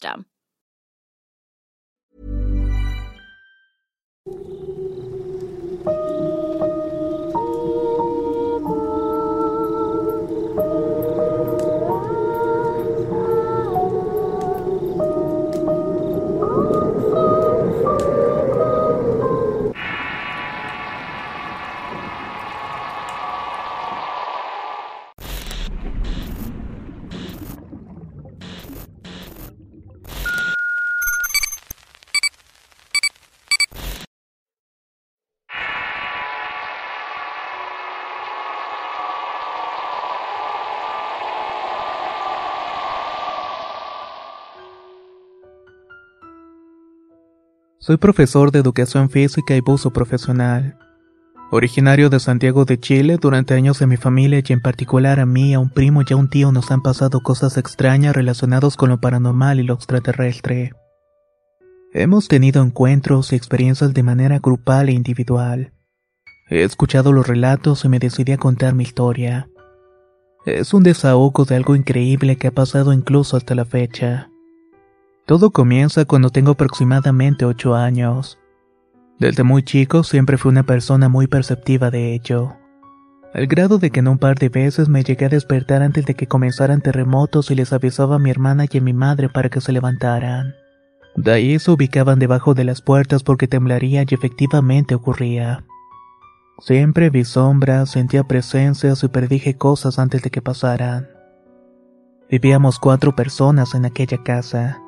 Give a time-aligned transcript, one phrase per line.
[0.00, 0.29] system.
[47.90, 50.78] Soy profesor de educación física y buzo profesional.
[51.50, 55.54] Originario de Santiago de Chile, durante años en mi familia y en particular a mí,
[55.54, 59.00] a un primo y a un tío nos han pasado cosas extrañas relacionadas con lo
[59.00, 60.72] paranormal y lo extraterrestre.
[61.92, 65.72] Hemos tenido encuentros y experiencias de manera grupal e individual.
[66.48, 69.50] He escuchado los relatos y me decidí a contar mi historia.
[70.46, 74.30] Es un desahogo de algo increíble que ha pasado incluso hasta la fecha.
[75.30, 78.40] Todo comienza cuando tengo aproximadamente 8 años.
[79.20, 82.56] Desde muy chico siempre fui una persona muy perceptiva de ello.
[83.32, 86.14] Al grado de que en un par de veces me llegué a despertar antes de
[86.14, 89.60] que comenzaran terremotos y les avisaba a mi hermana y a mi madre para que
[89.60, 90.56] se levantaran.
[91.14, 95.62] De ahí se ubicaban debajo de las puertas porque temblaría y efectivamente ocurría.
[96.58, 101.08] Siempre vi sombras, sentía presencias y predije cosas antes de que pasaran.
[102.28, 104.82] Vivíamos cuatro personas en aquella casa.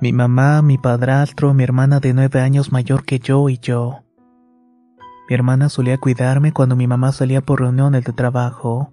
[0.00, 4.04] Mi mamá, mi padrastro, mi hermana de nueve años mayor que yo y yo.
[5.28, 8.92] Mi hermana solía cuidarme cuando mi mamá salía por reuniones de trabajo.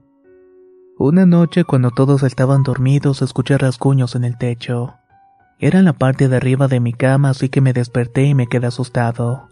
[0.97, 4.95] Una noche cuando todos estaban dormidos escuché rasguños en el techo.
[5.59, 8.47] Era en la parte de arriba de mi cama así que me desperté y me
[8.47, 9.49] quedé asustado.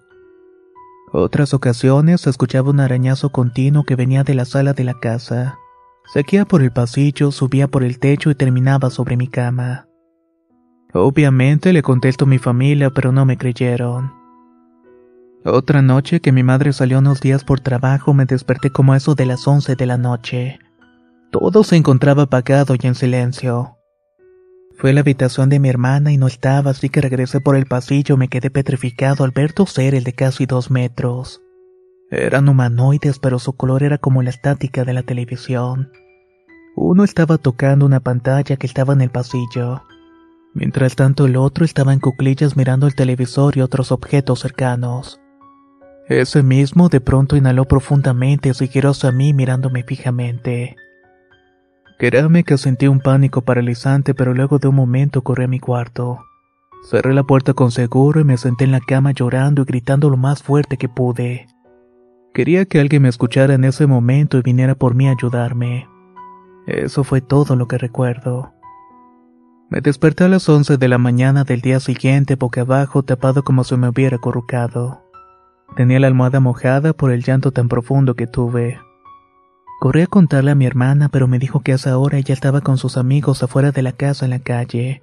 [1.11, 5.59] Otras ocasiones escuchaba un arañazo continuo que venía de la sala de la casa.
[6.11, 9.87] Seguía por el pasillo, subía por el techo y terminaba sobre mi cama.
[10.93, 14.13] Obviamente le contesto a mi familia, pero no me creyeron.
[15.45, 19.25] Otra noche que mi madre salió unos días por trabajo me desperté como eso de
[19.25, 20.59] las once de la noche.
[21.31, 23.77] Todo se encontraba apagado y en silencio.
[24.77, 27.65] Fue a la habitación de mi hermana y no estaba, así que regresé por el
[27.65, 31.41] pasillo me quedé petrificado al ver dos seres de casi dos metros.
[32.09, 35.91] Eran humanoides, pero su color era como la estática de la televisión.
[36.75, 39.81] Uno estaba tocando una pantalla que estaba en el pasillo.
[40.53, 45.19] Mientras tanto el otro estaba en cuclillas mirando el televisor y otros objetos cercanos.
[46.07, 50.75] Ese mismo de pronto inhaló profundamente y giró hacia mí mirándome fijamente.
[51.97, 56.19] Créame que sentí un pánico paralizante, pero luego de un momento corrí a mi cuarto.
[56.89, 60.17] Cerré la puerta con seguro y me senté en la cama llorando y gritando lo
[60.17, 61.47] más fuerte que pude.
[62.33, 65.87] Quería que alguien me escuchara en ese momento y viniera por mí a ayudarme.
[66.67, 68.52] Eso fue todo lo que recuerdo.
[69.73, 73.63] Me desperté a las once de la mañana del día siguiente boca abajo tapado como
[73.63, 75.01] si me hubiera acurrucado.
[75.75, 78.79] Tenía la almohada mojada por el llanto tan profundo que tuve.
[79.79, 82.61] Corrí a contarle a mi hermana, pero me dijo que a esa hora ella estaba
[82.61, 85.01] con sus amigos afuera de la casa en la calle,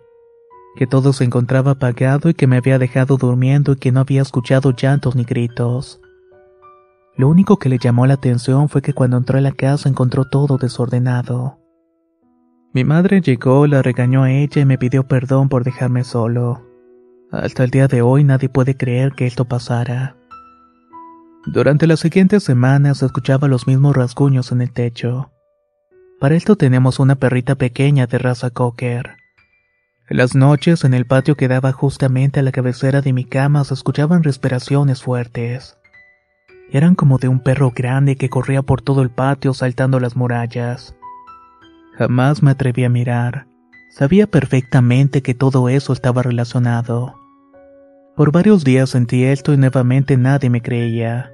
[0.77, 4.23] que todo se encontraba apagado y que me había dejado durmiendo y que no había
[4.23, 6.01] escuchado llantos ni gritos.
[7.17, 10.27] Lo único que le llamó la atención fue que cuando entró a la casa encontró
[10.27, 11.60] todo desordenado.
[12.73, 16.65] Mi madre llegó, la regañó a ella y me pidió perdón por dejarme solo.
[17.33, 20.17] Hasta el día de hoy nadie puede creer que esto pasara.
[21.47, 25.33] Durante las siguientes semanas escuchaba los mismos rasguños en el techo.
[26.21, 29.17] Para esto tenemos una perrita pequeña de raza cocker.
[30.09, 33.75] las noches en el patio que daba justamente a la cabecera de mi cama se
[33.75, 35.77] escuchaban respiraciones fuertes.
[36.71, 40.95] Eran como de un perro grande que corría por todo el patio saltando las murallas.
[42.01, 43.47] Jamás me atreví a mirar.
[43.91, 47.15] Sabía perfectamente que todo eso estaba relacionado.
[48.17, 51.31] Por varios días sentí esto y nuevamente nadie me creía.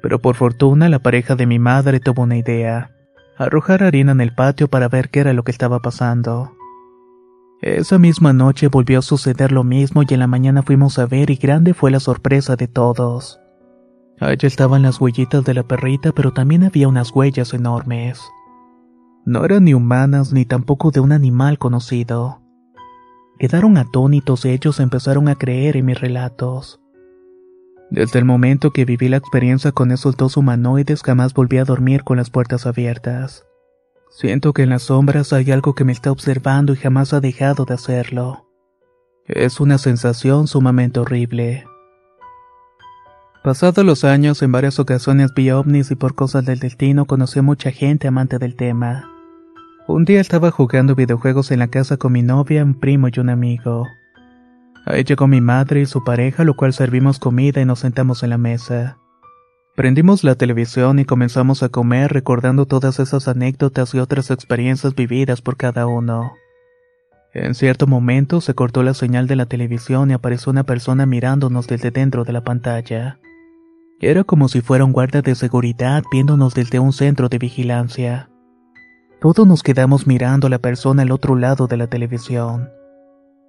[0.00, 2.92] Pero por fortuna la pareja de mi madre tuvo una idea.
[3.36, 6.52] Arrojar harina en el patio para ver qué era lo que estaba pasando.
[7.60, 11.28] Esa misma noche volvió a suceder lo mismo y en la mañana fuimos a ver
[11.28, 13.38] y grande fue la sorpresa de todos.
[14.18, 18.22] Allí estaban las huellitas de la perrita, pero también había unas huellas enormes.
[19.26, 22.42] No eran ni humanas ni tampoco de un animal conocido.
[23.38, 26.80] Quedaron atónitos y ellos empezaron a creer en mis relatos.
[27.90, 32.04] Desde el momento que viví la experiencia con esos dos humanoides jamás volví a dormir
[32.04, 33.46] con las puertas abiertas.
[34.10, 37.64] Siento que en las sombras hay algo que me está observando y jamás ha dejado
[37.64, 38.46] de hacerlo.
[39.26, 41.64] Es una sensación sumamente horrible.
[43.42, 47.42] Pasados los años, en varias ocasiones vi ovnis y por cosas del destino conocí a
[47.42, 49.13] mucha gente amante del tema.
[49.86, 53.28] Un día estaba jugando videojuegos en la casa con mi novia, un primo y un
[53.28, 53.86] amigo.
[54.86, 58.30] Ahí llegó mi madre y su pareja, lo cual servimos comida y nos sentamos en
[58.30, 58.96] la mesa.
[59.76, 65.42] Prendimos la televisión y comenzamos a comer recordando todas esas anécdotas y otras experiencias vividas
[65.42, 66.32] por cada uno.
[67.34, 71.66] En cierto momento se cortó la señal de la televisión y apareció una persona mirándonos
[71.66, 73.18] desde dentro de la pantalla.
[74.00, 78.30] Era como si fuera un guardia de seguridad viéndonos desde un centro de vigilancia.
[79.24, 82.68] Todos nos quedamos mirando a la persona al otro lado de la televisión.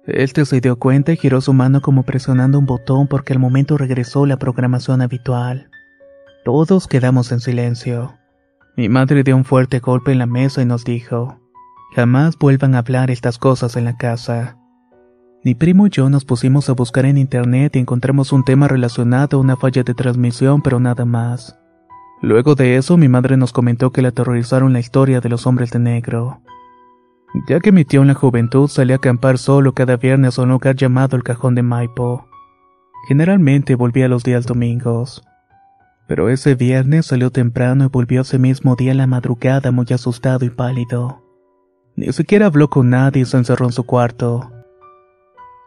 [0.06, 3.76] Este se dio cuenta y giró su mano como presionando un botón porque al momento
[3.76, 5.68] regresó la programación habitual.
[6.46, 8.14] Todos quedamos en silencio.
[8.78, 11.42] Mi madre dio un fuerte golpe en la mesa y nos dijo,
[11.94, 14.56] jamás vuelvan a hablar estas cosas en la casa.
[15.44, 19.36] Mi primo y yo nos pusimos a buscar en internet y encontramos un tema relacionado
[19.36, 21.58] a una falla de transmisión, pero nada más.
[22.22, 25.70] Luego de eso, mi madre nos comentó que le aterrorizaron la historia de los hombres
[25.70, 26.40] de negro.
[27.48, 30.48] Ya que mi tío en la juventud salía a acampar solo cada viernes a un
[30.48, 32.26] lugar llamado el Cajón de Maipo.
[33.08, 35.22] Generalmente volvía los días domingos.
[36.08, 40.44] Pero ese viernes salió temprano y volvió ese mismo día en la madrugada muy asustado
[40.44, 41.22] y pálido.
[41.96, 44.50] Ni siquiera habló con nadie y se encerró en su cuarto.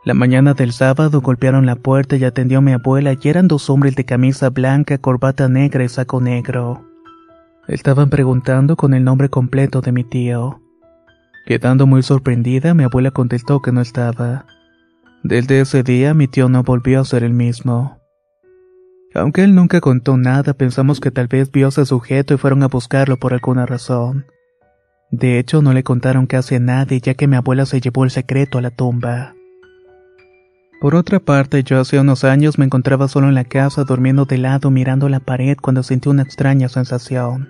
[0.06, 3.70] La mañana del sábado golpearon la puerta y atendió a mi abuela y eran dos
[3.70, 6.86] hombres de camisa blanca, corbata negra y saco negro.
[7.68, 10.62] Estaban preguntando con el nombre completo de mi tío.
[11.46, 14.46] Quedando muy sorprendida, mi abuela contestó que no estaba.
[15.24, 18.00] Desde ese día mi tío no volvió a ser el mismo.
[19.14, 22.64] Aunque él nunca contó nada, pensamos que tal vez vio a ese sujeto y fueron
[22.64, 24.28] a buscarlo por alguna razón.
[25.12, 28.12] De hecho, no le contaron casi a nadie ya que mi abuela se llevó el
[28.12, 29.34] secreto a la tumba.
[30.80, 34.38] Por otra parte, yo hace unos años me encontraba solo en la casa durmiendo de
[34.38, 37.50] lado mirando la pared cuando sentí una extraña sensación.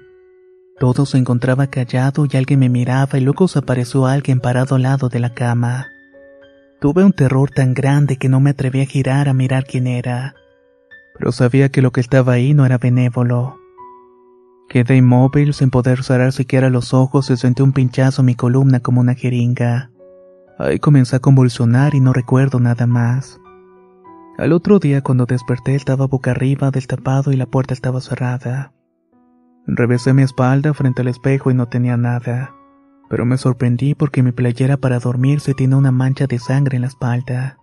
[0.80, 4.82] Todo se encontraba callado y alguien me miraba y luego se apareció alguien parado al
[4.82, 5.90] lado de la cama.
[6.82, 10.34] Tuve un terror tan grande que no me atreví a girar a mirar quién era,
[11.18, 13.58] pero sabía que lo que estaba ahí no era benévolo.
[14.70, 18.80] Quedé inmóvil sin poder cerrar siquiera los ojos y sentí un pinchazo en mi columna
[18.80, 19.92] como una jeringa.
[20.60, 23.40] Ahí comencé a convulsionar y no recuerdo nada más.
[24.38, 28.74] Al otro día cuando desperté estaba boca arriba, destapado y la puerta estaba cerrada.
[29.68, 32.54] Revesé mi espalda frente al espejo y no tenía nada,
[33.10, 36.90] pero me sorprendí porque mi playera para dormirse tiene una mancha de sangre en la
[36.90, 37.58] espalda.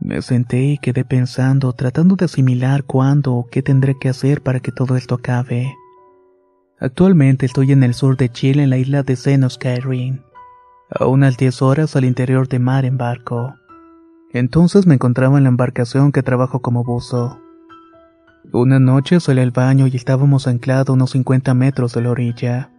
[0.00, 4.60] Me senté y quedé pensando, tratando de asimilar cuándo o qué tendré que hacer para
[4.60, 5.74] que todo esto acabe.
[6.80, 9.58] Actualmente estoy en el sur de Chile en la isla de Senos
[10.90, 13.54] a unas 10 horas al interior de mar en barco.
[14.32, 17.40] Entonces me encontraba en la embarcación que trabajo como buzo.
[18.52, 22.70] Una noche salí al baño y estábamos anclados unos 50 metros de la orilla.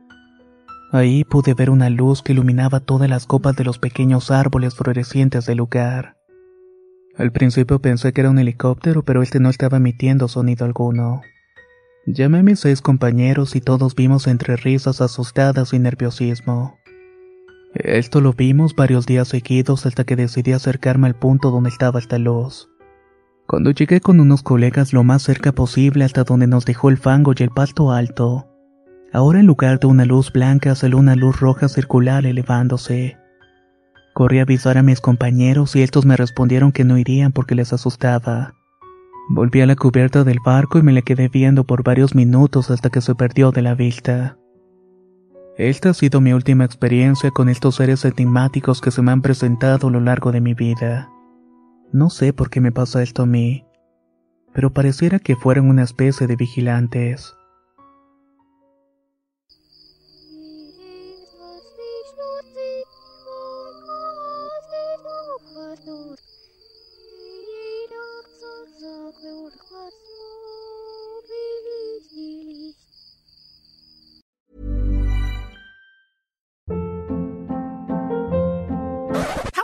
[0.91, 5.45] Ahí pude ver una luz que iluminaba todas las copas de los pequeños árboles florecientes
[5.45, 6.17] del lugar.
[7.15, 11.21] Al principio pensé que era un helicóptero, pero este no estaba emitiendo sonido alguno.
[12.07, 16.78] Llamé a mis seis compañeros y todos vimos entre risas asustadas y nerviosismo.
[17.81, 22.17] Esto lo vimos varios días seguidos hasta que decidí acercarme al punto donde estaba esta
[22.17, 22.69] luz.
[23.47, 27.33] Cuando llegué con unos colegas lo más cerca posible hasta donde nos dejó el fango
[27.37, 28.49] y el pasto alto,
[29.13, 33.17] ahora en lugar de una luz blanca salió una luz roja circular elevándose.
[34.13, 37.71] Corrí a avisar a mis compañeros y estos me respondieron que no irían porque les
[37.71, 38.55] asustaba.
[39.29, 42.89] Volví a la cubierta del barco y me le quedé viendo por varios minutos hasta
[42.89, 44.37] que se perdió de la vista.
[45.59, 49.89] Esta ha sido mi última experiencia con estos seres enigmáticos que se me han presentado
[49.89, 51.09] a lo largo de mi vida.
[51.91, 53.65] No sé por qué me pasa esto a mí,
[54.53, 57.35] pero pareciera que fueran una especie de vigilantes.